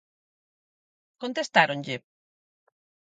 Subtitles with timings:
[1.21, 1.95] ¿Contestáronlle?